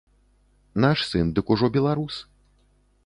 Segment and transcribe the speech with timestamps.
[0.85, 2.15] Наш сын дык ужо беларус.